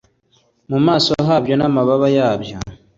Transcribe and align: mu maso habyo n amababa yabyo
mu 0.69 0.77
maso 0.85 1.11
habyo 1.27 1.53
n 1.59 1.61
amababa 1.67 2.07
yabyo 2.17 2.55